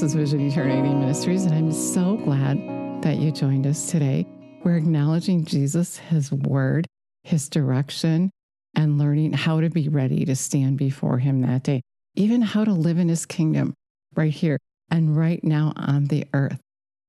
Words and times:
This 0.00 0.14
is 0.14 0.14
Vision 0.14 0.48
Eternity 0.48 0.94
Ministries, 0.94 1.44
and 1.44 1.54
I'm 1.54 1.70
so 1.70 2.16
glad 2.16 2.56
that 3.02 3.18
you 3.18 3.30
joined 3.30 3.66
us 3.66 3.90
today. 3.90 4.26
We're 4.64 4.78
acknowledging 4.78 5.44
Jesus, 5.44 5.98
His 5.98 6.32
Word, 6.32 6.86
His 7.22 7.50
direction, 7.50 8.30
and 8.74 8.96
learning 8.96 9.34
how 9.34 9.60
to 9.60 9.68
be 9.68 9.90
ready 9.90 10.24
to 10.24 10.34
stand 10.34 10.78
before 10.78 11.18
Him 11.18 11.42
that 11.42 11.64
day, 11.64 11.82
even 12.14 12.40
how 12.40 12.64
to 12.64 12.72
live 12.72 12.96
in 12.96 13.10
His 13.10 13.26
kingdom 13.26 13.74
right 14.16 14.32
here 14.32 14.56
and 14.90 15.18
right 15.18 15.44
now 15.44 15.74
on 15.76 16.06
the 16.06 16.26
earth. 16.32 16.58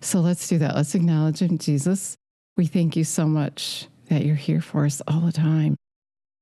So 0.02 0.20
let's 0.20 0.46
do 0.50 0.58
that. 0.58 0.76
Let's 0.76 0.94
acknowledge 0.94 1.42
Him, 1.42 1.60
Jesus. 1.60 2.18
We 2.58 2.66
thank 2.66 2.98
you 2.98 3.06
so 3.06 3.26
much 3.26 3.88
that 4.10 4.26
you're 4.26 4.36
here 4.36 4.60
for 4.60 4.84
us 4.84 5.02
all 5.08 5.22
the 5.22 5.32
time, 5.32 5.78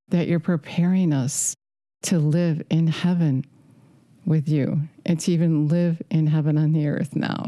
that 0.08 0.28
you're 0.28 0.40
preparing 0.40 1.14
us 1.14 1.54
to 2.02 2.18
live 2.18 2.64
in 2.72 2.88
heaven 2.88 3.46
with 4.30 4.48
you 4.48 4.80
and 5.06 5.20
to 5.20 5.32
even 5.32 5.68
live 5.68 6.02
in 6.10 6.28
heaven 6.28 6.58
on 6.58 6.72
the 6.72 6.88
earth 6.88 7.16
now. 7.16 7.48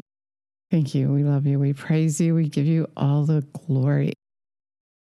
Thank 0.72 0.96
you. 0.96 1.12
We 1.12 1.24
love 1.24 1.46
you. 1.46 1.60
We 1.60 1.74
praise 1.74 2.20
you. 2.20 2.34
We 2.34 2.50
give 2.50 2.66
you 2.66 2.88
all 2.98 3.26
the 3.26 3.42
glory. 3.54 4.14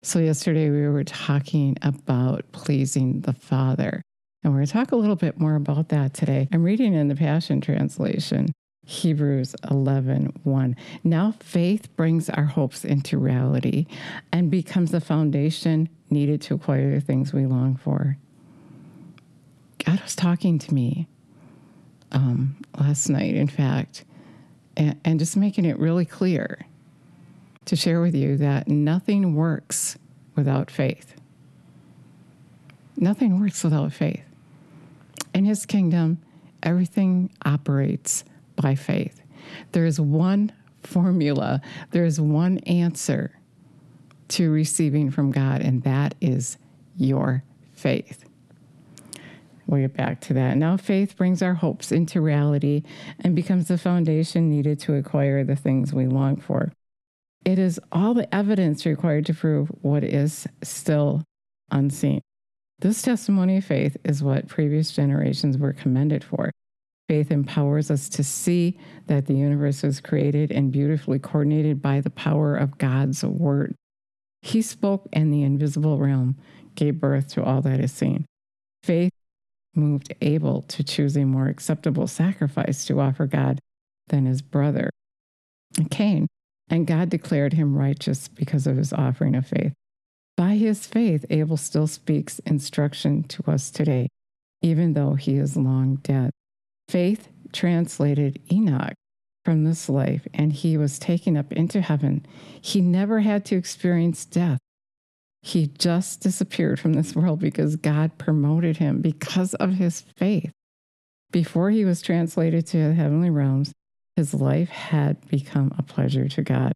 So, 0.01 0.19
yesterday 0.19 0.69
we 0.69 0.87
were 0.87 1.03
talking 1.03 1.75
about 1.81 2.51
pleasing 2.51 3.21
the 3.21 3.33
Father. 3.33 4.01
And 4.43 4.53
we're 4.53 4.59
going 4.59 4.67
to 4.67 4.73
talk 4.73 4.91
a 4.91 4.95
little 4.95 5.15
bit 5.15 5.39
more 5.39 5.55
about 5.55 5.89
that 5.89 6.13
today. 6.13 6.47
I'm 6.53 6.63
reading 6.63 6.93
in 6.93 7.07
the 7.07 7.15
Passion 7.15 7.61
Translation, 7.61 8.51
Hebrews 8.85 9.55
11 9.71 10.33
1. 10.43 10.75
Now 11.03 11.33
faith 11.39 11.93
brings 11.95 12.29
our 12.29 12.45
hopes 12.45 12.85
into 12.85 13.17
reality 13.17 13.87
and 14.31 14.51
becomes 14.51 14.91
the 14.91 15.01
foundation 15.01 15.89
needed 16.11 16.41
to 16.43 16.53
acquire 16.53 16.93
the 16.93 17.01
things 17.01 17.33
we 17.33 17.47
long 17.47 17.75
for. 17.75 18.17
God 19.83 20.01
was 20.03 20.15
talking 20.15 20.59
to 20.59 20.73
me 20.73 21.07
um, 22.15 22.55
last 22.79 23.09
night, 23.09 23.35
in 23.35 23.47
fact, 23.47 24.05
and, 24.77 24.99
and 25.05 25.19
just 25.19 25.37
making 25.37 25.65
it 25.65 25.77
really 25.77 26.05
clear 26.05 26.65
to 27.65 27.75
share 27.75 28.01
with 28.01 28.15
you 28.15 28.37
that 28.37 28.67
nothing 28.67 29.35
works 29.35 29.97
without 30.35 30.71
faith. 30.71 31.15
Nothing 32.97 33.39
works 33.39 33.63
without 33.63 33.91
faith. 33.91 34.23
In 35.33 35.43
His 35.43 35.65
kingdom, 35.65 36.19
everything 36.63 37.29
operates 37.45 38.23
by 38.55 38.75
faith. 38.75 39.21
There 39.73 39.85
is 39.85 39.99
one 39.99 40.53
formula, 40.83 41.61
there 41.91 42.05
is 42.05 42.21
one 42.21 42.59
answer 42.59 43.37
to 44.29 44.49
receiving 44.49 45.11
from 45.11 45.31
God, 45.31 45.61
and 45.61 45.83
that 45.83 46.15
is 46.21 46.57
your 46.97 47.43
faith. 47.73 48.23
We'll 49.67 49.81
get 49.81 49.97
back 49.97 50.21
to 50.21 50.33
that. 50.35 50.57
Now, 50.57 50.77
faith 50.77 51.17
brings 51.17 51.41
our 51.41 51.55
hopes 51.55 51.91
into 51.91 52.21
reality 52.21 52.83
and 53.19 53.35
becomes 53.35 53.67
the 53.67 53.77
foundation 53.77 54.49
needed 54.49 54.79
to 54.81 54.95
acquire 54.95 55.43
the 55.43 55.55
things 55.55 55.93
we 55.93 56.07
long 56.07 56.37
for. 56.37 56.71
It 57.43 57.59
is 57.59 57.79
all 57.91 58.13
the 58.13 58.33
evidence 58.33 58.85
required 58.85 59.25
to 59.27 59.33
prove 59.33 59.69
what 59.81 60.03
is 60.03 60.47
still 60.63 61.23
unseen. 61.71 62.21
This 62.79 63.01
testimony 63.01 63.57
of 63.57 63.65
faith 63.65 63.97
is 64.03 64.21
what 64.21 64.47
previous 64.47 64.91
generations 64.91 65.57
were 65.57 65.73
commended 65.73 66.23
for. 66.23 66.51
Faith 67.07 67.31
empowers 67.31 67.91
us 67.91 68.09
to 68.09 68.23
see 68.23 68.79
that 69.05 69.27
the 69.27 69.35
universe 69.35 69.83
was 69.83 70.01
created 70.01 70.51
and 70.51 70.71
beautifully 70.71 71.19
coordinated 71.19 71.81
by 71.81 72.01
the 72.01 72.09
power 72.09 72.55
of 72.55 72.79
God's 72.79 73.23
word. 73.23 73.75
He 74.41 74.61
spoke, 74.61 75.07
and 75.13 75.33
the 75.33 75.43
invisible 75.43 75.99
realm 75.99 76.37
gave 76.73 76.99
birth 76.99 77.27
to 77.29 77.43
all 77.43 77.61
that 77.61 77.79
is 77.79 77.91
seen. 77.91 78.25
Faith 78.83 79.11
moved 79.75 80.13
Abel 80.21 80.61
to 80.63 80.83
choose 80.83 81.15
a 81.15 81.25
more 81.25 81.47
acceptable 81.47 82.07
sacrifice 82.07 82.85
to 82.85 82.99
offer 82.99 83.25
God 83.25 83.59
than 84.07 84.25
his 84.25 84.41
brother 84.41 84.89
Cain, 85.89 86.27
and 86.69 86.87
God 86.87 87.09
declared 87.09 87.53
him 87.53 87.77
righteous 87.77 88.27
because 88.27 88.65
of 88.67 88.77
his 88.77 88.93
offering 88.93 89.35
of 89.35 89.47
faith. 89.47 89.73
By 90.37 90.55
his 90.55 90.85
faith, 90.85 91.25
Abel 91.29 91.57
still 91.57 91.87
speaks 91.87 92.39
instruction 92.39 93.23
to 93.23 93.43
us 93.49 93.71
today, 93.71 94.09
even 94.61 94.93
though 94.93 95.15
he 95.15 95.35
is 95.35 95.55
long 95.55 95.97
dead. 95.97 96.31
Faith 96.89 97.29
translated 97.53 98.41
Enoch 98.51 98.93
from 99.43 99.63
this 99.63 99.87
life, 99.87 100.27
and 100.33 100.51
he 100.51 100.77
was 100.77 100.99
taken 100.99 101.37
up 101.37 101.51
into 101.51 101.81
heaven. 101.81 102.25
He 102.61 102.81
never 102.81 103.19
had 103.21 103.45
to 103.45 103.55
experience 103.55 104.25
death. 104.25 104.59
He 105.45 105.67
just 105.67 106.21
disappeared 106.21 106.79
from 106.79 106.93
this 106.93 107.15
world 107.15 107.37
because 107.37 107.75
God 107.75 108.17
promoted 108.17 108.77
him 108.77 108.99
because 108.99 109.53
of 109.53 109.73
his 109.73 110.01
faith. 110.17 110.51
Before 111.31 111.69
he 111.69 111.85
was 111.85 112.01
translated 112.01 112.65
to 112.65 112.77
the 112.77 112.95
heavenly 112.95 113.29
realms, 113.29 113.71
his 114.15 114.33
life 114.33 114.69
had 114.69 115.23
become 115.29 115.71
a 115.77 115.83
pleasure 115.83 116.27
to 116.29 116.41
God. 116.41 116.73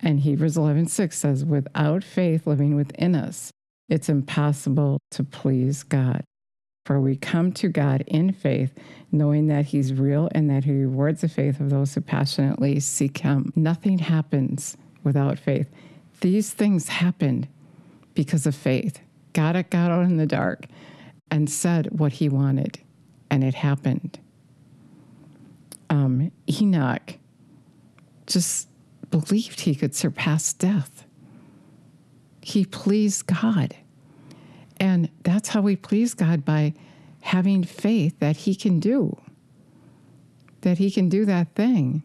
And 0.00 0.18
Hebrews 0.18 0.56
11:6 0.56 1.16
says, 1.16 1.44
"Without 1.44 2.02
faith 2.02 2.44
living 2.44 2.74
within 2.74 3.14
us, 3.14 3.52
it's 3.88 4.08
impossible 4.08 4.98
to 5.12 5.22
please 5.22 5.84
God. 5.84 6.24
For 6.86 7.00
we 7.00 7.14
come 7.14 7.52
to 7.52 7.68
God 7.68 8.02
in 8.08 8.32
faith, 8.32 8.74
knowing 9.12 9.46
that 9.46 9.66
He's 9.66 9.94
real 9.94 10.28
and 10.32 10.50
that 10.50 10.64
He 10.64 10.72
rewards 10.72 11.20
the 11.20 11.28
faith 11.28 11.60
of 11.60 11.70
those 11.70 11.94
who 11.94 12.00
passionately 12.00 12.80
seek 12.80 13.18
Him. 13.18 13.52
Nothing 13.54 13.98
happens 13.98 14.76
without 15.04 15.38
faith. 15.38 15.70
These 16.20 16.50
things 16.50 16.88
happened 16.88 17.46
because 18.16 18.46
of 18.46 18.54
faith. 18.56 18.98
God 19.32 19.54
got 19.70 19.90
out 19.92 20.04
in 20.04 20.16
the 20.16 20.26
dark 20.26 20.66
and 21.30 21.48
said 21.48 21.88
what 21.92 22.14
he 22.14 22.28
wanted, 22.28 22.80
and 23.30 23.44
it 23.44 23.54
happened. 23.54 24.18
Um, 25.88 26.32
Enoch 26.50 27.18
just 28.26 28.68
believed 29.10 29.60
he 29.60 29.74
could 29.74 29.94
surpass 29.94 30.52
death. 30.52 31.04
He 32.40 32.64
pleased 32.64 33.26
God. 33.26 33.76
And 34.78 35.08
that's 35.22 35.50
how 35.50 35.60
we 35.60 35.76
please 35.76 36.14
God 36.14 36.44
by 36.44 36.74
having 37.22 37.64
faith 37.64 38.18
that 38.20 38.36
he 38.36 38.54
can 38.54 38.78
do, 38.78 39.16
that 40.62 40.78
he 40.78 40.90
can 40.90 41.08
do 41.08 41.24
that 41.24 41.54
thing 41.54 42.02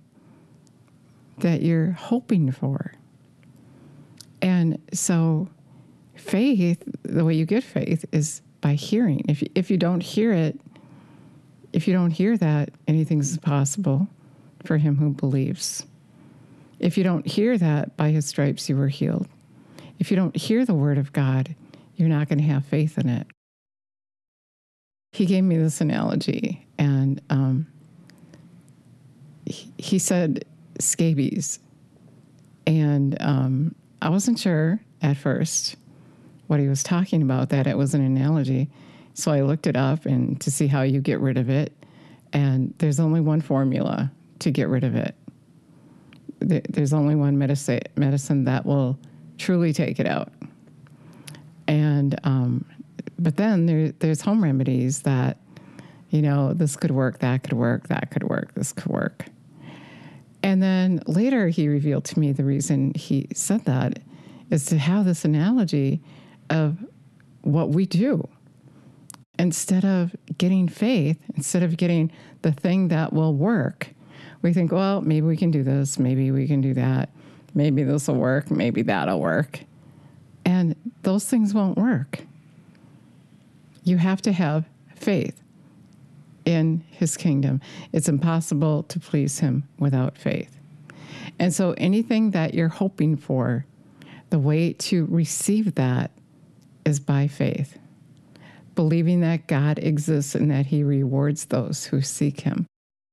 that 1.40 1.62
you're 1.62 1.92
hoping 1.92 2.52
for. 2.52 2.94
And 4.42 4.82
so 4.94 5.50
faith, 6.16 6.84
the 7.04 7.26
way 7.26 7.34
you 7.34 7.46
get 7.46 7.64
faith 7.64 8.06
is 8.12 8.42
by 8.62 8.74
hearing. 8.74 9.26
If 9.28 9.42
you, 9.42 9.50
if 9.56 9.72
you 9.72 9.78
don't 9.78 10.02
hear 10.02 10.32
it, 10.32 10.60
if 11.74 11.88
you 11.88 11.94
don't 11.94 12.12
hear 12.12 12.38
that, 12.38 12.70
anything's 12.88 13.38
possible 13.38 14.08
for 14.66 14.78
him 14.78 14.98
who 14.98 15.12
believes. 15.12 15.86
If 16.80 16.98
you 16.98 17.04
don't 17.04 17.26
hear 17.26 17.58
that, 17.58 17.96
by 17.98 18.10
his 18.10 18.26
stripes 18.26 18.70
you 18.70 18.76
were 18.76 18.88
healed. 18.88 19.28
If 20.00 20.10
you 20.10 20.18
don't 20.18 20.36
hear 20.36 20.66
the 20.66 20.74
word 20.74 20.98
of 20.98 21.14
God, 21.14 21.56
you're 21.96 22.10
not 22.10 22.28
going 22.28 22.40
to 22.40 22.46
have 22.46 22.66
faith 22.66 22.98
in 22.98 23.08
it. 23.08 23.28
He 25.14 25.26
gave 25.26 25.44
me 25.44 25.58
this 25.58 25.82
analogy, 25.82 26.66
and 26.80 27.22
um, 27.30 27.68
he, 29.46 29.72
he, 29.78 30.00
said 30.00 30.46
scabies. 30.80 31.60
And 32.66 33.18
um, 33.22 33.76
I 34.02 34.10
wasn't 34.10 34.40
sure 34.40 34.80
at 35.02 35.18
first 35.18 35.76
what 36.52 36.60
he 36.60 36.68
was 36.68 36.84
talking 36.84 37.22
about, 37.22 37.48
that 37.48 37.66
it 37.66 37.78
was 37.78 37.94
an 37.94 38.02
analogy. 38.02 38.70
So 39.14 39.32
I 39.32 39.40
looked 39.40 39.68
it 39.68 39.78
up 39.78 40.06
and 40.06 40.40
to 40.42 40.52
see 40.52 40.68
how 40.68 40.82
you 40.82 41.00
get 41.00 41.22
rid 41.22 41.38
of 41.38 41.50
it. 41.50 41.72
And 42.34 42.74
there's 42.80 43.00
only 43.00 43.22
one 43.22 43.40
formula 43.40 44.12
to 44.40 44.52
get 44.52 44.68
rid 44.68 44.84
of 44.84 44.94
it. 44.94 45.16
There's 46.40 46.92
only 46.92 47.16
one 47.16 47.38
medicine, 47.38 47.80
medicine 47.96 48.44
that 48.44 48.66
will 48.66 49.00
truly 49.38 49.72
take 49.72 49.98
it 49.98 50.06
out. 50.06 50.34
And, 51.70 52.20
um, 52.26 52.66
but 53.18 53.38
then 53.38 53.66
there, 53.66 53.94
there's 54.00 54.20
home 54.20 54.44
remedies 54.44 55.04
that, 55.04 55.38
you 56.10 56.22
know, 56.22 56.52
this 56.52 56.76
could 56.76 56.92
work, 56.92 57.20
that 57.20 57.44
could 57.44 57.54
work, 57.54 57.88
that 57.88 58.12
could 58.12 58.24
work, 58.24 58.56
this 58.56 58.74
could 58.74 58.92
work. 58.92 59.24
And 60.44 60.62
then 60.62 61.02
later 61.08 61.48
he 61.48 61.70
revealed 61.70 62.04
to 62.06 62.20
me 62.20 62.34
the 62.34 62.44
reason 62.44 62.92
he 62.94 63.30
said 63.34 63.64
that 63.64 64.00
is 64.50 64.66
to 64.66 64.78
have 64.78 65.06
this 65.06 65.24
analogy 65.24 66.02
of 66.52 66.78
what 67.42 67.70
we 67.70 67.88
do. 67.88 68.28
Instead 69.40 69.84
of 69.84 70.16
getting 70.38 70.68
faith, 70.68 71.18
instead 71.36 71.64
of 71.64 71.78
getting 71.78 72.12
the 72.44 72.52
thing 72.52 72.90
that 72.90 73.12
will 73.12 73.34
work, 73.34 73.90
we 74.44 74.54
think, 74.54 74.72
well, 74.72 75.02
maybe 75.02 75.26
we 75.26 75.38
can 75.38 75.50
do 75.50 75.64
this, 75.64 75.98
maybe 75.98 76.30
we 76.32 76.46
can 76.48 76.62
do 76.62 76.74
that, 76.76 77.10
maybe 77.56 77.84
this 77.84 78.08
will 78.08 78.16
work, 78.16 78.52
maybe 78.52 78.84
that'll 78.84 79.20
work. 79.20 79.62
And 80.46 80.76
those 81.04 81.26
things 81.26 81.54
won't 81.54 81.78
work. 81.78 82.26
You 83.84 83.98
have 83.98 84.22
to 84.24 84.32
have 84.32 84.66
faith 84.96 85.42
in 86.46 86.84
his 86.92 87.18
kingdom. 87.18 87.62
It's 87.94 88.10
impossible 88.10 88.84
to 88.84 89.00
please 89.00 89.40
him 89.40 89.64
without 89.80 90.18
faith. 90.18 90.58
And 91.40 91.54
so 91.54 91.74
anything 91.78 92.32
that 92.32 92.54
you're 92.54 92.68
hoping 92.68 93.16
for, 93.18 93.66
the 94.30 94.40
way 94.40 94.74
to 94.74 95.06
receive 95.08 95.76
that 95.76 96.12
is 96.86 97.00
by 97.00 97.28
faith, 97.28 97.78
believing 98.76 99.22
that 99.22 99.48
God 99.48 99.80
exists 99.80 100.36
and 100.36 100.52
that 100.52 100.68
he 100.68 100.84
rewards 100.84 101.46
those 101.46 101.86
who 101.86 102.02
seek 102.02 102.42
him 102.42 102.66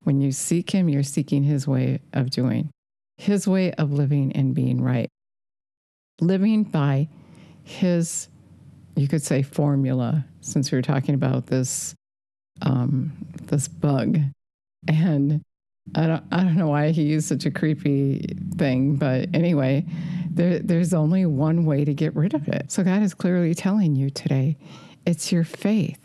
When 0.05 0.21
you 0.21 0.33
seek 0.33 0.71
Him, 0.71 0.89
you're 0.89 1.03
seeking 1.03 1.43
His 1.45 1.67
way 1.69 2.01
of 2.13 2.31
doing, 2.31 2.71
His 3.19 3.47
way 3.47 3.73
of 3.73 3.93
living 3.93 4.33
and 4.33 4.55
being 4.55 4.81
right. 4.81 5.09
Living 6.21 6.65
by 6.65 7.09
His, 7.65 8.29
you 8.97 9.09
could 9.09 9.23
say, 9.23 9.43
formula, 9.43 10.25
since 10.41 10.73
we 10.73 10.79
were 10.79 10.83
talking 10.83 11.15
about 11.15 11.47
this, 11.47 11.95
um, 12.63 13.13
this 13.45 13.69
bug. 13.69 14.19
And 14.89 15.43
I 15.95 16.07
don't, 16.07 16.25
I 16.33 16.45
don't 16.45 16.57
know 16.57 16.69
why 16.69 16.91
he 16.91 17.03
used 17.03 17.29
such 17.29 17.47
a 17.47 17.51
creepy 17.51 18.37
thing, 18.57 18.97
but 18.97 19.29
anyway, 19.35 19.85
there, 20.39 20.61
there's 20.61 20.95
only 20.95 21.27
one 21.27 21.65
way 21.65 21.85
to 21.85 21.93
get 21.93 22.15
rid 22.15 22.33
of 22.33 22.47
it. 22.47 22.71
So 22.71 22.85
God 22.85 23.03
is 23.03 23.13
clearly 23.13 23.55
telling 23.55 23.97
you 23.97 24.09
today 24.09 24.57
it's 25.05 25.33
your 25.33 25.43
faith 25.43 26.01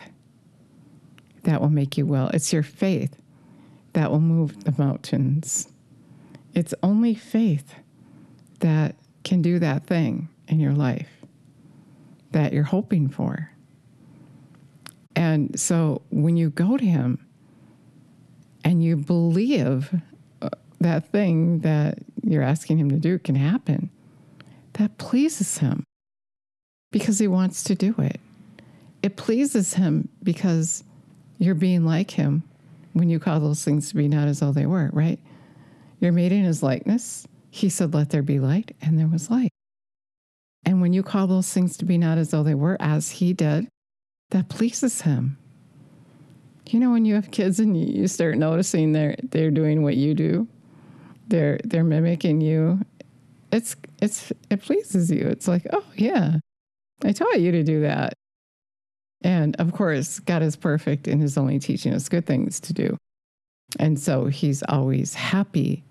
that 1.44 1.62
will 1.62 1.70
make 1.70 1.98
you 1.98 2.08
well. 2.08 2.30
It's 2.30 2.52
your 2.52 2.64
faith 2.64 3.16
that 3.94 4.10
will 4.10 4.20
move 4.20 4.64
the 4.64 4.74
mountains. 4.76 5.70
It's 6.56 6.74
only 6.82 7.14
faith 7.14 7.76
that 8.60 8.96
can 9.24 9.44
do 9.44 9.60
that 9.60 9.86
thing 9.86 10.30
in 10.48 10.60
your 10.60 10.74
life 10.74 11.10
that 12.32 12.54
you're 12.54 12.64
hoping 12.64 13.10
for. 13.10 13.52
And 15.16 15.60
so 15.60 16.02
when 16.10 16.38
you 16.38 16.50
go 16.50 16.76
to 16.76 16.86
Him 16.86 17.24
and 18.64 18.84
you 18.84 18.98
believe 18.98 19.94
uh, 20.42 20.50
that 20.80 21.10
thing 21.10 21.60
that 21.60 22.00
you're 22.24 22.42
asking 22.42 22.80
Him 22.80 22.90
to 22.90 22.98
do 22.98 23.20
can 23.20 23.36
happen, 23.36 23.92
that 24.74 24.98
pleases 24.98 25.58
Him 25.58 25.84
because 26.92 27.20
He 27.20 27.28
wants 27.28 27.64
to 27.66 27.76
do 27.76 27.96
it. 28.00 28.20
It 29.02 29.18
pleases 29.18 29.74
Him 29.74 30.10
because 30.22 30.84
you're 31.38 31.56
being 31.56 31.86
like 31.86 32.12
Him 32.12 32.44
when 32.94 33.10
you 33.10 33.20
call 33.20 33.40
those 33.40 33.64
things 33.64 33.90
to 33.90 33.96
be 33.96 34.08
not 34.08 34.28
as 34.28 34.40
though 34.40 34.52
they 34.52 34.66
were, 34.66 34.90
right? 34.94 35.20
You're 36.00 36.12
made 36.12 36.32
in 36.32 36.44
His 36.44 36.64
likeness. 36.64 37.28
He 37.50 37.70
said, 37.70 37.94
Let 37.94 38.10
there 38.10 38.24
be 38.24 38.40
light, 38.40 38.76
and 38.82 38.98
there 38.98 39.08
was 39.08 39.30
light. 39.30 39.52
And 40.66 40.82
when 40.82 40.94
you 40.94 41.04
call 41.04 41.28
those 41.28 41.52
things 41.52 41.78
to 41.78 41.86
be 41.86 41.98
not 41.98 42.18
as 42.18 42.32
though 42.32 42.44
they 42.44 42.56
were, 42.56 42.78
as 42.80 43.12
He 43.12 43.34
did, 43.34 43.68
that 44.32 44.50
pleases 44.50 45.02
Him. 45.02 45.38
You 46.68 46.80
know, 46.80 46.92
when 46.92 47.06
you 47.06 47.16
have 47.16 47.30
kids 47.30 47.60
and 47.60 47.78
you 47.78 48.08
start 48.08 48.38
noticing 48.38 48.94
they're 48.94 49.16
they're 49.22 49.52
doing 49.52 49.84
what 49.84 49.96
you 49.96 50.14
do, 50.16 50.48
they're 51.28 51.60
they're 51.64 51.84
mimicking 51.84 52.42
you. 52.42 52.80
It's 53.54 53.76
it's 54.02 54.34
it 54.50 54.62
pleases 54.62 55.12
you. 55.12 55.28
It's 55.28 55.48
like, 55.48 55.68
oh 55.72 55.86
yeah, 55.96 56.40
I 57.04 57.12
taught 57.12 57.40
you 57.40 57.52
to 57.52 57.64
do 57.64 57.82
that. 57.82 58.14
And 59.22 59.56
of 59.58 59.72
course, 59.72 60.20
God 60.20 60.42
is 60.42 60.56
perfect 60.56 61.08
and 61.08 61.22
is 61.22 61.38
only 61.38 61.60
teaching 61.60 61.94
us 61.94 62.10
good 62.10 62.26
things 62.26 62.60
to 62.62 62.74
do. 62.74 62.98
And 63.80 64.00
so 64.00 64.26
he's 64.26 64.64
always 64.64 65.14
happy 65.14 65.84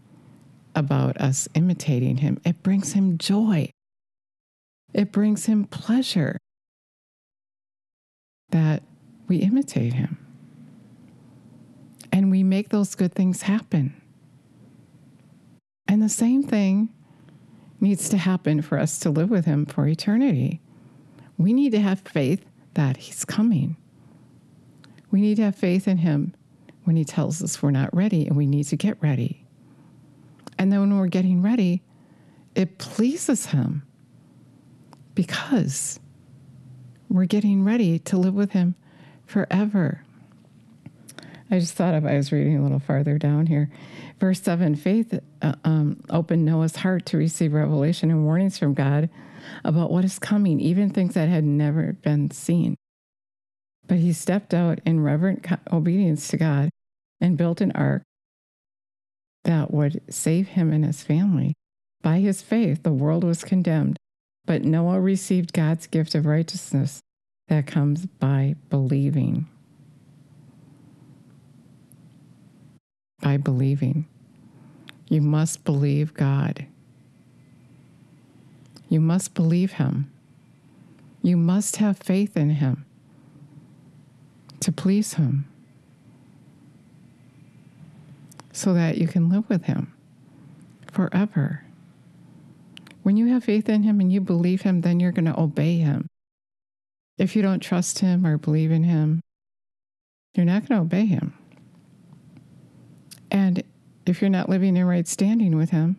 about 0.74 1.20
us 1.20 1.48
imitating 1.54 2.16
him. 2.16 2.40
It 2.44 2.64
brings 2.64 2.94
him 2.94 3.16
joy, 3.16 3.70
it 4.92 5.12
brings 5.12 5.46
him 5.46 5.64
pleasure 5.64 6.38
that 8.50 8.82
we 9.28 9.36
imitate 9.36 9.92
him. 9.92 10.18
And 12.10 12.30
we 12.30 12.42
make 12.42 12.70
those 12.70 12.96
good 12.96 13.14
things 13.14 13.42
happen. 13.42 13.94
And 15.86 16.02
the 16.02 16.08
same 16.08 16.42
thing 16.42 16.90
needs 17.82 18.08
to 18.08 18.16
happen 18.16 18.62
for 18.62 18.78
us 18.78 18.98
to 19.00 19.10
live 19.10 19.28
with 19.28 19.44
him 19.44 19.66
for 19.66 19.86
eternity. 19.86 20.60
We 21.36 21.52
need 21.52 21.72
to 21.72 21.80
have 21.80 22.00
faith 22.00 22.44
that 22.74 22.96
He's 22.96 23.24
coming. 23.24 23.76
We 25.10 25.20
need 25.20 25.36
to 25.36 25.42
have 25.42 25.56
faith 25.56 25.86
in 25.86 25.98
Him 25.98 26.34
when 26.84 26.96
He 26.96 27.04
tells 27.04 27.42
us 27.42 27.62
we're 27.62 27.70
not 27.70 27.94
ready 27.94 28.26
and 28.26 28.36
we 28.36 28.46
need 28.46 28.64
to 28.64 28.76
get 28.76 28.96
ready. 29.02 29.44
And 30.58 30.72
then 30.72 30.80
when 30.80 30.98
we're 30.98 31.06
getting 31.08 31.42
ready, 31.42 31.82
it 32.54 32.78
pleases 32.78 33.46
Him 33.46 33.82
because 35.14 36.00
we're 37.08 37.26
getting 37.26 37.64
ready 37.64 37.98
to 37.98 38.16
live 38.16 38.34
with 38.34 38.52
Him 38.52 38.74
forever. 39.26 40.02
I 41.52 41.58
just 41.58 41.74
thought 41.74 41.92
of, 41.92 42.06
I 42.06 42.16
was 42.16 42.32
reading 42.32 42.56
a 42.56 42.62
little 42.62 42.78
farther 42.78 43.18
down 43.18 43.46
here. 43.46 43.68
Verse 44.18 44.40
7 44.40 44.74
faith 44.74 45.20
uh, 45.42 45.54
um, 45.64 46.02
opened 46.08 46.46
Noah's 46.46 46.76
heart 46.76 47.04
to 47.06 47.18
receive 47.18 47.52
revelation 47.52 48.10
and 48.10 48.24
warnings 48.24 48.58
from 48.58 48.72
God 48.72 49.10
about 49.62 49.90
what 49.90 50.02
is 50.02 50.18
coming, 50.18 50.60
even 50.60 50.88
things 50.88 51.12
that 51.12 51.28
had 51.28 51.44
never 51.44 51.92
been 51.92 52.30
seen. 52.30 52.74
But 53.86 53.98
he 53.98 54.14
stepped 54.14 54.54
out 54.54 54.80
in 54.86 55.00
reverent 55.00 55.46
obedience 55.70 56.26
to 56.28 56.38
God 56.38 56.70
and 57.20 57.36
built 57.36 57.60
an 57.60 57.72
ark 57.72 58.02
that 59.44 59.70
would 59.70 60.00
save 60.08 60.48
him 60.48 60.72
and 60.72 60.86
his 60.86 61.02
family. 61.02 61.52
By 62.00 62.20
his 62.20 62.40
faith, 62.40 62.82
the 62.82 62.94
world 62.94 63.24
was 63.24 63.44
condemned, 63.44 63.98
but 64.46 64.64
Noah 64.64 65.02
received 65.02 65.52
God's 65.52 65.86
gift 65.86 66.14
of 66.14 66.24
righteousness 66.24 67.00
that 67.48 67.66
comes 67.66 68.06
by 68.06 68.54
believing. 68.70 69.48
By 73.22 73.38
believing. 73.38 74.06
You 75.08 75.22
must 75.22 75.64
believe 75.64 76.12
God. 76.12 76.66
You 78.90 79.00
must 79.00 79.32
believe 79.32 79.72
him. 79.72 80.12
You 81.22 81.38
must 81.38 81.76
have 81.76 81.96
faith 81.96 82.36
in 82.36 82.50
him 82.50 82.84
to 84.60 84.70
please 84.70 85.14
him 85.14 85.46
so 88.52 88.74
that 88.74 88.98
you 88.98 89.08
can 89.08 89.28
live 89.28 89.48
with 89.48 89.64
him 89.64 89.92
forever. 90.90 91.64
When 93.02 93.16
you 93.16 93.28
have 93.28 93.44
faith 93.44 93.68
in 93.68 93.82
him 93.82 94.00
and 94.00 94.12
you 94.12 94.20
believe 94.20 94.62
him, 94.62 94.82
then 94.82 95.00
you're 95.00 95.12
going 95.12 95.24
to 95.24 95.40
obey 95.40 95.78
him. 95.78 96.06
If 97.18 97.34
you 97.34 97.42
don't 97.42 97.60
trust 97.60 98.00
him 98.00 98.26
or 98.26 98.36
believe 98.36 98.70
in 98.70 98.84
him, 98.84 99.20
you're 100.34 100.46
not 100.46 100.68
going 100.68 100.78
to 100.78 100.84
obey 100.84 101.06
him. 101.06 101.34
And 103.32 103.64
if 104.04 104.20
you're 104.20 104.30
not 104.30 104.50
living 104.50 104.76
in 104.76 104.84
right 104.84 105.08
standing 105.08 105.56
with 105.56 105.70
him, 105.70 105.96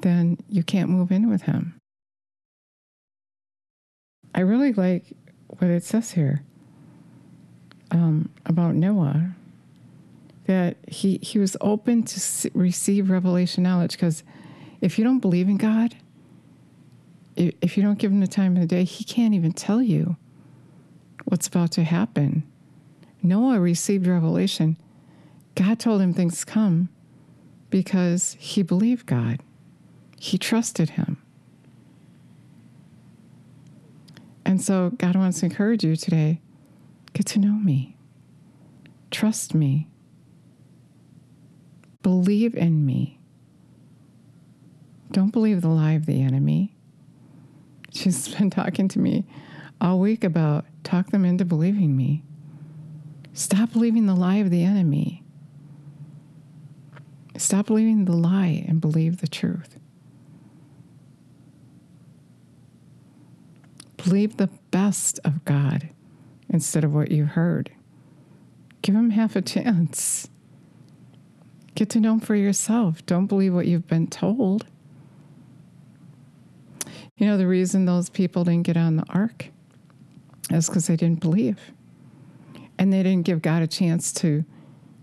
then 0.00 0.38
you 0.48 0.62
can't 0.62 0.90
move 0.90 1.10
in 1.10 1.28
with 1.28 1.42
him. 1.42 1.78
I 4.34 4.40
really 4.40 4.74
like 4.74 5.16
what 5.48 5.70
it 5.70 5.82
says 5.82 6.12
here 6.12 6.42
um, 7.90 8.28
about 8.44 8.74
Noah 8.74 9.30
that 10.44 10.76
he, 10.86 11.18
he 11.22 11.38
was 11.38 11.56
open 11.62 12.02
to 12.02 12.50
receive 12.52 13.08
revelation 13.10 13.64
knowledge 13.64 13.92
because 13.92 14.22
if 14.82 14.98
you 14.98 15.04
don't 15.04 15.20
believe 15.20 15.48
in 15.48 15.56
God, 15.56 15.96
if 17.36 17.76
you 17.76 17.82
don't 17.82 17.98
give 17.98 18.12
him 18.12 18.20
the 18.20 18.26
time 18.26 18.54
of 18.54 18.60
the 18.60 18.68
day, 18.68 18.84
he 18.84 19.02
can't 19.02 19.34
even 19.34 19.52
tell 19.52 19.82
you 19.82 20.16
what's 21.24 21.48
about 21.48 21.70
to 21.72 21.84
happen. 21.84 22.44
Noah 23.22 23.58
received 23.58 24.06
revelation. 24.06 24.76
God 25.56 25.80
told 25.80 26.02
him 26.02 26.12
things 26.12 26.44
come 26.44 26.90
because 27.70 28.36
he 28.38 28.62
believed 28.62 29.06
God. 29.06 29.40
He 30.20 30.38
trusted 30.38 30.90
him. 30.90 31.16
And 34.44 34.62
so 34.62 34.90
God 34.90 35.16
wants 35.16 35.40
to 35.40 35.46
encourage 35.46 35.82
you 35.82 35.96
today 35.96 36.40
get 37.12 37.26
to 37.26 37.38
know 37.38 37.54
me, 37.54 37.96
trust 39.10 39.54
me, 39.54 39.88
believe 42.02 42.54
in 42.54 42.84
me. 42.84 43.18
Don't 45.10 45.32
believe 45.32 45.62
the 45.62 45.68
lie 45.68 45.92
of 45.92 46.04
the 46.04 46.22
enemy. 46.22 46.76
She's 47.90 48.28
been 48.34 48.50
talking 48.50 48.86
to 48.88 48.98
me 48.98 49.24
all 49.80 49.98
week 49.98 50.22
about 50.22 50.66
talk 50.84 51.10
them 51.10 51.24
into 51.24 51.44
believing 51.44 51.96
me. 51.96 52.22
Stop 53.32 53.72
believing 53.72 54.06
the 54.06 54.14
lie 54.14 54.36
of 54.36 54.50
the 54.50 54.62
enemy. 54.62 55.22
Stop 57.38 57.66
believing 57.66 58.04
the 58.04 58.16
lie 58.16 58.64
and 58.66 58.80
believe 58.80 59.18
the 59.18 59.28
truth. 59.28 59.78
Believe 63.96 64.36
the 64.36 64.50
best 64.70 65.20
of 65.24 65.44
God 65.44 65.90
instead 66.48 66.84
of 66.84 66.94
what 66.94 67.10
you 67.10 67.26
heard. 67.26 67.70
Give 68.82 68.94
him 68.94 69.10
half 69.10 69.36
a 69.36 69.42
chance. 69.42 70.28
Get 71.74 71.90
to 71.90 72.00
know 72.00 72.14
him 72.14 72.20
for 72.20 72.34
yourself. 72.36 73.04
Don't 73.04 73.26
believe 73.26 73.52
what 73.52 73.66
you've 73.66 73.88
been 73.88 74.06
told. 74.06 74.66
You 77.18 77.26
know, 77.26 77.36
the 77.36 77.46
reason 77.46 77.84
those 77.84 78.08
people 78.08 78.44
didn't 78.44 78.64
get 78.64 78.76
on 78.76 78.96
the 78.96 79.04
ark 79.08 79.48
is 80.50 80.68
because 80.68 80.86
they 80.86 80.96
didn't 80.96 81.20
believe. 81.20 81.58
And 82.78 82.92
they 82.92 83.02
didn't 83.02 83.26
give 83.26 83.42
God 83.42 83.62
a 83.62 83.66
chance 83.66 84.12
to 84.14 84.44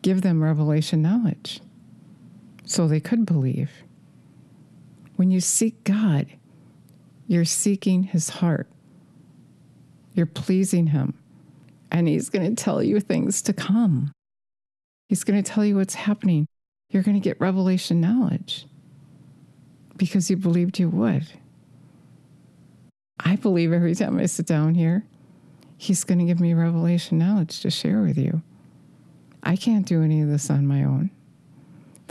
give 0.02 0.22
them 0.22 0.42
revelation 0.42 1.02
knowledge 1.02 1.62
so 2.66 2.88
they 2.88 3.00
could 3.00 3.26
believe. 3.26 3.72
When 5.16 5.32
you 5.32 5.40
seek 5.40 5.84
God, 5.84 6.28
you're 7.28 7.46
seeking 7.46 8.04
his 8.04 8.30
heart. 8.30 8.68
You're 10.14 10.26
pleasing 10.28 10.88
Him, 10.88 11.16
and 11.92 12.08
He's 12.08 12.30
going 12.30 12.56
to 12.56 12.64
tell 12.64 12.84
you 12.84 13.00
things 13.00 13.42
to 13.44 13.54
come. 13.54 14.12
He's 15.10 15.24
going 15.24 15.42
to 15.42 15.52
tell 15.52 15.66
you 15.66 15.76
what's 15.76 15.96
happening. 15.96 16.46
You're 16.90 17.04
going 17.04 17.20
to 17.20 17.24
get 17.24 17.42
revelation 17.42 18.00
knowledge 18.00 18.68
because 19.98 20.30
you 20.30 20.38
believed 20.38 20.80
you 20.80 20.90
would. 20.90 21.28
I 23.20 23.36
believe 23.36 23.74
every 23.74 23.96
time 23.96 24.20
I 24.20 24.28
sit 24.28 24.46
down 24.46 24.76
here, 24.76 25.06
He's 25.78 26.04
going 26.04 26.20
to 26.20 26.26
give 26.26 26.40
me 26.40 26.54
revelation 26.54 27.18
knowledge 27.18 27.60
to 27.62 27.72
share 27.72 28.02
with 28.02 28.18
you. 28.18 28.42
I 29.42 29.56
can't 29.56 29.86
do 29.86 30.04
any 30.04 30.22
of 30.22 30.30
this 30.30 30.50
on 30.50 30.68
my 30.68 30.84
own. 30.84 31.10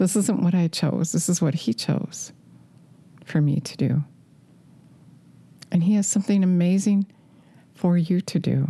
This 0.03 0.17
isn't 0.17 0.43
what 0.43 0.53
I 0.53 0.67
chose. 0.67 1.13
This 1.13 1.29
is 1.29 1.41
what 1.41 1.55
He 1.55 1.73
chose 1.73 2.33
for 3.25 3.41
me 3.41 3.61
to 3.61 3.77
do. 3.77 4.03
And 5.71 5.85
He 5.85 5.95
has 5.95 6.09
something 6.09 6.43
amazing 6.43 7.07
for 7.73 7.97
you 7.97 8.21
to 8.21 8.41
do. 8.41 8.67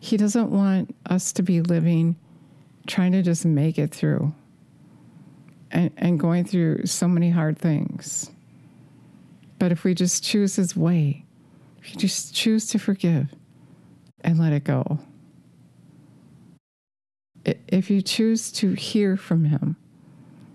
He 0.00 0.16
doesn't 0.16 0.48
want 0.50 0.96
us 1.04 1.30
to 1.34 1.42
be 1.42 1.60
living 1.60 2.16
trying 2.86 3.12
to 3.12 3.20
just 3.20 3.44
make 3.44 3.78
it 3.78 3.94
through 3.94 4.34
and, 5.70 5.90
and 5.98 6.18
going 6.18 6.46
through 6.46 6.86
so 6.86 7.06
many 7.06 7.28
hard 7.28 7.58
things. 7.58 8.30
But 9.58 9.72
if 9.72 9.84
we 9.84 9.92
just 9.92 10.24
choose 10.24 10.56
His 10.56 10.74
way, 10.74 11.26
if 11.82 11.92
you 11.92 12.00
just 12.00 12.34
choose 12.34 12.64
to 12.68 12.78
forgive 12.78 13.28
and 14.22 14.38
let 14.38 14.54
it 14.54 14.64
go, 14.64 15.00
if 17.44 17.90
you 17.90 18.00
choose 18.00 18.50
to 18.52 18.72
hear 18.72 19.18
from 19.18 19.44
Him, 19.44 19.76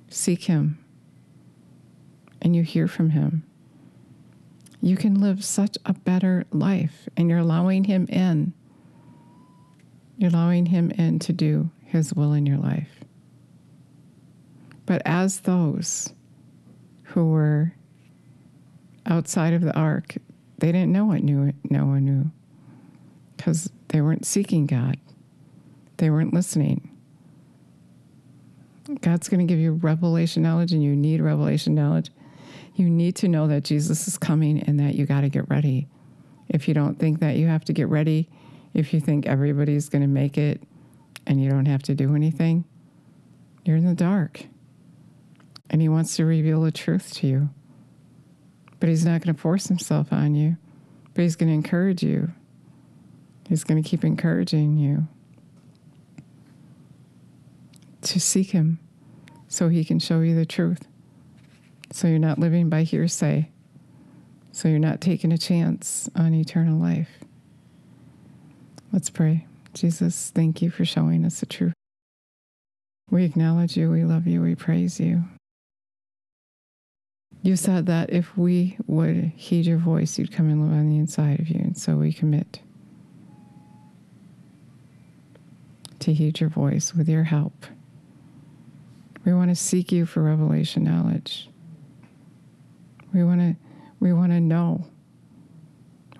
seek 0.09 0.43
Him, 0.43 0.77
and 2.41 2.55
you 2.55 2.63
hear 2.63 2.87
from 2.87 3.11
Him, 3.11 3.43
you 4.81 4.95
can 4.95 5.19
live 5.19 5.43
such 5.43 5.77
a 5.85 5.93
better 5.93 6.45
life 6.51 7.09
and 7.17 7.29
you're 7.29 7.39
allowing 7.39 7.83
Him 7.83 8.05
in. 8.07 8.53
You're 10.17 10.31
allowing 10.31 10.67
Him 10.67 10.91
in 10.91 11.19
to 11.19 11.33
do 11.33 11.69
His 11.85 12.13
will 12.13 12.33
in 12.33 12.45
your 12.45 12.57
life. 12.57 13.03
But 14.85 15.01
as 15.05 15.41
those 15.41 16.13
who 17.03 17.29
were 17.29 17.73
outside 19.05 19.53
of 19.53 19.61
the 19.61 19.75
ark, 19.77 20.15
they 20.59 20.71
didn't 20.71 20.91
know 20.91 21.05
what 21.05 21.23
Noah 21.23 21.99
knew 21.99 22.31
because 23.35 23.69
they 23.89 24.01
weren't 24.01 24.25
seeking 24.25 24.65
God, 24.65 24.97
they 25.97 26.09
weren't 26.09 26.33
listening. 26.33 26.89
God's 28.95 29.29
going 29.29 29.45
to 29.45 29.51
give 29.51 29.59
you 29.59 29.73
revelation 29.73 30.43
knowledge, 30.43 30.71
and 30.71 30.83
you 30.83 30.95
need 30.95 31.21
revelation 31.21 31.75
knowledge. 31.75 32.09
You 32.75 32.89
need 32.89 33.15
to 33.17 33.27
know 33.27 33.47
that 33.47 33.63
Jesus 33.63 34.07
is 34.07 34.17
coming 34.17 34.61
and 34.61 34.79
that 34.79 34.95
you 34.95 35.05
got 35.05 35.21
to 35.21 35.29
get 35.29 35.49
ready. 35.49 35.87
If 36.47 36.67
you 36.67 36.73
don't 36.73 36.97
think 36.97 37.19
that 37.19 37.35
you 37.35 37.47
have 37.47 37.65
to 37.65 37.73
get 37.73 37.87
ready, 37.87 38.29
if 38.73 38.93
you 38.93 38.99
think 38.99 39.25
everybody's 39.25 39.89
going 39.89 40.01
to 40.01 40.07
make 40.07 40.37
it 40.37 40.63
and 41.27 41.41
you 41.41 41.49
don't 41.49 41.67
have 41.67 41.83
to 41.83 41.95
do 41.95 42.15
anything, 42.15 42.65
you're 43.65 43.77
in 43.77 43.85
the 43.85 43.93
dark. 43.93 44.45
And 45.69 45.81
He 45.81 45.89
wants 45.89 46.15
to 46.15 46.25
reveal 46.25 46.61
the 46.61 46.71
truth 46.71 47.13
to 47.15 47.27
you. 47.27 47.49
But 48.79 48.89
He's 48.89 49.05
not 49.05 49.21
going 49.21 49.35
to 49.35 49.41
force 49.41 49.67
Himself 49.67 50.11
on 50.11 50.33
you, 50.33 50.57
but 51.13 51.21
He's 51.21 51.35
going 51.35 51.49
to 51.49 51.55
encourage 51.55 52.01
you. 52.01 52.31
He's 53.47 53.63
going 53.63 53.81
to 53.81 53.87
keep 53.87 54.03
encouraging 54.03 54.77
you 54.77 55.07
to 58.01 58.19
seek 58.19 58.51
Him 58.51 58.79
so 59.47 59.69
He 59.69 59.83
can 59.83 59.99
show 59.99 60.21
you 60.21 60.35
the 60.35 60.45
truth. 60.45 60.87
So 61.91 62.07
you're 62.07 62.19
not 62.19 62.39
living 62.39 62.69
by 62.69 62.83
hearsay. 62.83 63.49
So 64.51 64.67
you're 64.67 64.79
not 64.79 65.01
taking 65.01 65.31
a 65.31 65.37
chance 65.37 66.09
on 66.15 66.33
eternal 66.33 66.77
life. 66.79 67.09
Let's 68.91 69.09
pray. 69.09 69.45
Jesus, 69.73 70.31
thank 70.33 70.61
you 70.61 70.69
for 70.69 70.85
showing 70.85 71.23
us 71.23 71.39
the 71.39 71.45
truth. 71.45 71.73
We 73.11 73.23
acknowledge 73.23 73.77
you, 73.77 73.89
we 73.89 74.03
love 74.03 74.27
you, 74.27 74.41
we 74.41 74.55
praise 74.55 74.99
you. 74.99 75.23
You 77.41 77.55
said 77.55 77.85
that 77.85 78.09
if 78.11 78.37
we 78.37 78.77
would 78.85 79.31
heed 79.35 79.65
your 79.65 79.77
voice, 79.77 80.19
you'd 80.19 80.31
come 80.31 80.49
and 80.49 80.61
live 80.61 80.77
on 80.77 80.89
the 80.89 80.97
inside 80.97 81.39
of 81.39 81.47
you. 81.47 81.59
And 81.59 81.77
so 81.77 81.95
we 81.95 82.11
commit 82.11 82.59
to 85.99 86.13
heed 86.13 86.39
your 86.39 86.49
voice 86.49 86.93
with 86.93 87.07
your 87.07 87.23
help. 87.23 87.65
We 89.25 89.33
want 89.33 89.49
to 89.49 89.55
seek 89.55 89.91
you 89.91 90.05
for 90.05 90.23
revelation 90.23 90.83
knowledge. 90.83 91.49
We 93.13 93.23
want 93.23 93.41
to 93.41 93.55
we 93.99 94.13
want 94.13 94.31
to 94.31 94.39
know 94.39 94.85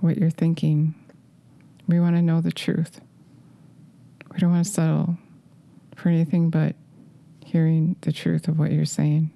what 0.02 0.18
you're 0.18 0.30
thinking. 0.30 0.96
We 1.88 2.00
want 2.00 2.16
to 2.16 2.22
know 2.22 2.42
the 2.42 2.52
truth. 2.52 3.02
We 4.32 4.40
don't 4.40 4.52
want 4.52 4.66
to 4.66 4.72
settle 4.72 5.18
for 5.96 6.10
anything 6.10 6.50
but 6.50 6.76
hearing 7.44 7.96
the 8.02 8.12
truth 8.12 8.48
of 8.48 8.60
what 8.60 8.72
you're 8.72 8.86
saying. 8.86 9.32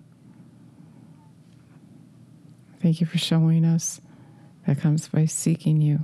Thank 2.82 3.00
you 3.02 3.08
for 3.08 3.18
showing 3.18 3.66
us 3.66 4.02
that 4.68 4.80
comes 4.80 5.08
by 5.08 5.26
seeking 5.26 5.82
you, 5.82 6.04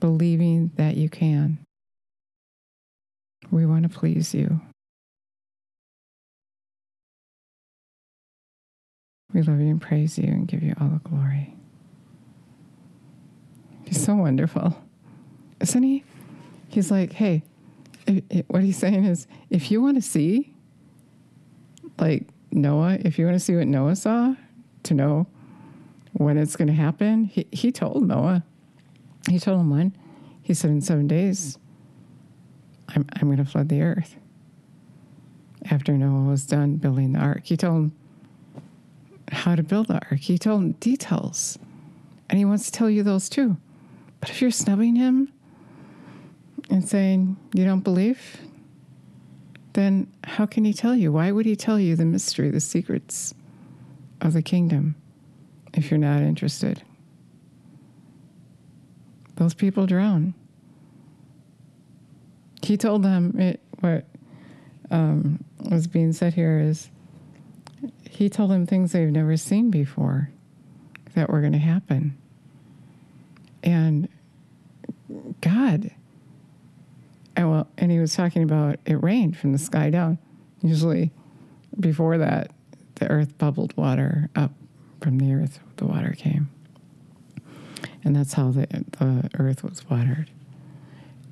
believing 0.00 0.72
that 0.76 0.96
you 0.96 1.08
can. 1.08 1.58
We 3.50 3.66
want 3.66 3.82
to 3.84 3.88
please 3.88 4.34
you. 4.34 4.60
We 9.36 9.42
love 9.42 9.60
you 9.60 9.68
and 9.68 9.82
praise 9.82 10.16
you 10.16 10.28
and 10.28 10.48
give 10.48 10.62
you 10.62 10.74
all 10.80 10.88
the 10.88 11.10
glory. 11.10 11.54
He's 13.84 14.02
so 14.02 14.14
wonderful, 14.14 14.82
isn't 15.60 15.82
he? 15.82 16.04
He's 16.68 16.90
like, 16.90 17.12
hey, 17.12 17.42
it, 18.06 18.24
it, 18.30 18.46
what 18.48 18.62
he's 18.62 18.78
saying 18.78 19.04
is, 19.04 19.26
if 19.50 19.70
you 19.70 19.82
want 19.82 19.98
to 19.98 20.00
see, 20.00 20.54
like 21.98 22.28
Noah, 22.50 22.96
if 23.02 23.18
you 23.18 23.26
want 23.26 23.34
to 23.34 23.44
see 23.44 23.54
what 23.54 23.66
Noah 23.66 23.94
saw, 23.94 24.36
to 24.84 24.94
know 24.94 25.26
when 26.14 26.38
it's 26.38 26.56
going 26.56 26.68
to 26.68 26.74
happen, 26.74 27.26
he, 27.26 27.46
he 27.52 27.70
told 27.70 28.08
Noah, 28.08 28.42
he 29.28 29.38
told 29.38 29.60
him 29.60 29.68
when. 29.68 29.94
He 30.40 30.54
said, 30.54 30.70
in 30.70 30.80
seven 30.80 31.08
days, 31.08 31.58
I'm, 32.88 33.04
I'm 33.12 33.28
going 33.28 33.36
to 33.36 33.44
flood 33.44 33.68
the 33.68 33.82
earth. 33.82 34.16
After 35.70 35.92
Noah 35.92 36.26
was 36.26 36.46
done 36.46 36.76
building 36.76 37.12
the 37.12 37.18
ark, 37.18 37.42
he 37.44 37.58
told 37.58 37.76
him 37.76 37.92
how 39.30 39.54
to 39.54 39.62
build 39.62 39.88
the 39.88 39.94
ark. 39.94 40.18
He 40.18 40.38
told 40.38 40.62
him 40.62 40.72
details, 40.72 41.58
and 42.28 42.38
he 42.38 42.44
wants 42.44 42.66
to 42.66 42.72
tell 42.72 42.90
you 42.90 43.02
those 43.02 43.28
too. 43.28 43.56
But 44.20 44.30
if 44.30 44.40
you're 44.40 44.50
snubbing 44.50 44.96
him 44.96 45.32
and 46.70 46.88
saying 46.88 47.36
you 47.52 47.64
don't 47.64 47.84
believe, 47.84 48.38
then 49.74 50.10
how 50.24 50.46
can 50.46 50.64
he 50.64 50.72
tell 50.72 50.94
you? 50.94 51.12
Why 51.12 51.30
would 51.30 51.46
he 51.46 51.56
tell 51.56 51.78
you 51.78 51.96
the 51.96 52.04
mystery, 52.04 52.50
the 52.50 52.60
secrets 52.60 53.34
of 54.20 54.32
the 54.32 54.42
kingdom? 54.42 54.96
if 55.76 55.90
you're 55.90 55.98
not 55.98 56.22
interested. 56.22 56.82
Those 59.36 59.54
people 59.54 59.86
drown. 59.86 60.34
He 62.62 62.76
told 62.76 63.02
them 63.02 63.38
it, 63.38 63.60
what 63.80 64.06
um, 64.90 65.44
was 65.70 65.86
being 65.86 66.12
said 66.12 66.34
here 66.34 66.58
is 66.58 66.90
he 68.16 68.30
told 68.30 68.50
them 68.50 68.64
things 68.64 68.92
they've 68.92 69.10
never 69.10 69.36
seen 69.36 69.70
before 69.70 70.30
that 71.14 71.28
were 71.28 71.40
going 71.40 71.52
to 71.52 71.58
happen. 71.58 72.16
And 73.62 74.08
God, 75.42 75.90
and 77.36 77.50
well, 77.50 77.68
and 77.76 77.92
he 77.92 77.98
was 77.98 78.16
talking 78.16 78.42
about 78.42 78.80
it 78.86 79.02
rained 79.02 79.36
from 79.36 79.52
the 79.52 79.58
sky 79.58 79.90
down. 79.90 80.16
Usually, 80.62 81.10
before 81.78 82.16
that, 82.16 82.52
the 82.94 83.06
earth 83.10 83.36
bubbled 83.36 83.76
water 83.76 84.30
up 84.34 84.52
from 85.02 85.18
the 85.18 85.34
earth, 85.34 85.60
the 85.76 85.84
water 85.84 86.14
came. 86.16 86.48
And 88.02 88.16
that's 88.16 88.32
how 88.32 88.50
the, 88.50 88.66
the 88.98 89.28
earth 89.38 89.62
was 89.62 89.88
watered. 89.90 90.30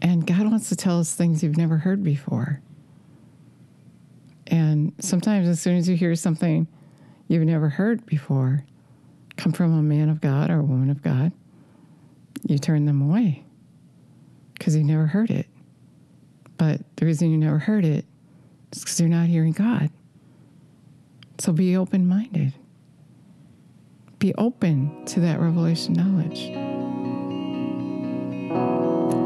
And 0.03 0.27
God 0.27 0.51
wants 0.51 0.69
to 0.69 0.77
tell 0.77 1.01
us 1.01 1.15
things 1.15 1.43
you've 1.43 1.57
never 1.57 1.79
heard 1.79 2.05
before. 2.05 2.61
And 4.47 4.93
sometimes, 5.01 5.49
as 5.49 5.61
soon 5.61 5.77
as 5.77 5.89
you 5.89 5.97
hear 5.97 6.15
something 6.15 6.67
you've 7.29 7.45
never 7.45 7.69
heard 7.69 8.05
before 8.07 8.65
come 9.37 9.53
from 9.53 9.77
a 9.77 9.83
man 9.83 10.09
of 10.09 10.21
God 10.21 10.51
or 10.51 10.61
a 10.61 10.65
woman 10.65 10.91
of 10.91 11.03
God, 11.03 11.33
you 12.47 12.59
turn 12.59 12.85
them 12.85 13.03
away 13.03 13.45
because 14.53 14.77
you 14.77 14.85
never 14.85 15.07
heard 15.07 15.31
it. 15.31 15.47
But 16.57 16.83
the 16.97 17.07
reason 17.07 17.31
you 17.31 17.39
never 17.39 17.59
heard 17.59 17.85
it 17.85 18.05
is 18.73 18.81
because 18.81 19.01
you're 19.01 19.09
not 19.09 19.27
hearing 19.27 19.53
God. 19.53 19.91
So 21.39 21.53
be 21.53 21.77
open 21.77 22.07
minded 22.07 22.55
be 24.25 24.35
open 24.37 25.05
to 25.05 25.21
that 25.21 25.39
revelation 25.39 25.93
knowledge. 25.93 26.47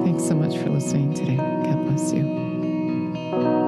Thanks 0.04 0.26
so 0.26 0.34
much 0.34 0.56
for 0.56 0.70
listening 0.70 1.14
today. 1.14 1.36
God 1.36 1.86
bless 1.86 2.12
you. 2.12 3.67